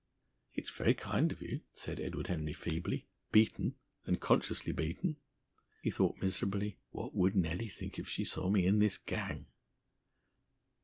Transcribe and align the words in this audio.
"It's 0.55 0.71
very 0.71 0.95
kind 0.95 1.31
of 1.31 1.43
you," 1.43 1.61
said 1.75 1.99
Edward 1.99 2.25
Henry 2.25 2.53
feebly, 2.53 3.05
beaten, 3.31 3.75
and 4.07 4.19
consciously 4.19 4.71
beaten. 4.73 5.17
(He 5.83 5.91
thought 5.91 6.17
miserably: 6.19 6.79
"What 6.89 7.13
would 7.13 7.35
Nellie 7.35 7.67
think 7.67 7.99
if 7.99 8.09
she 8.09 8.23
saw 8.25 8.49
me 8.49 8.65
in 8.65 8.79
this 8.79 8.97
gang?") 8.97 9.45